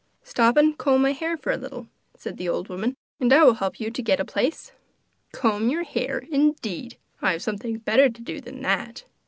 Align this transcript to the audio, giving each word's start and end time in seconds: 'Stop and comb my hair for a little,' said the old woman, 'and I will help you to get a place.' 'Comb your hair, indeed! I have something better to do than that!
'Stop 0.23 0.57
and 0.57 0.79
comb 0.79 1.03
my 1.03 1.11
hair 1.11 1.37
for 1.37 1.51
a 1.51 1.57
little,' 1.57 1.87
said 2.17 2.37
the 2.37 2.49
old 2.49 2.69
woman, 2.69 2.95
'and 3.19 3.31
I 3.31 3.43
will 3.43 3.53
help 3.53 3.79
you 3.79 3.91
to 3.91 4.01
get 4.01 4.19
a 4.19 4.25
place.' 4.25 4.71
'Comb 5.31 5.69
your 5.69 5.83
hair, 5.83 6.23
indeed! 6.31 6.97
I 7.21 7.33
have 7.33 7.43
something 7.43 7.77
better 7.77 8.09
to 8.09 8.21
do 8.23 8.41
than 8.41 8.63
that! 8.63 9.03